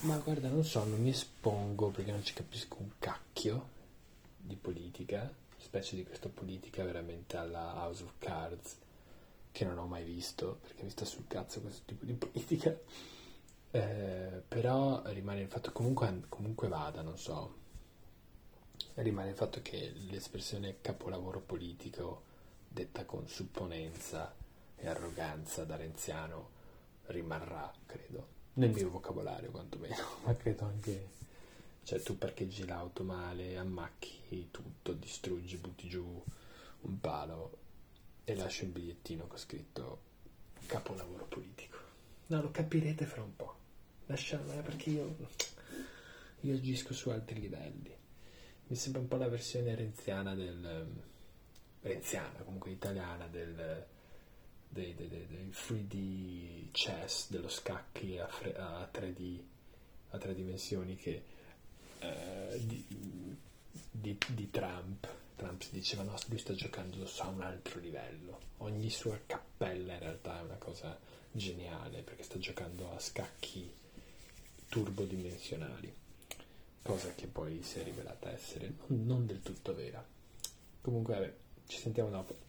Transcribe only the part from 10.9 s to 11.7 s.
sta sul cazzo